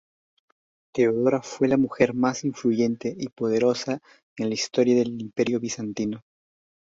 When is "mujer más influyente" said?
1.77-3.13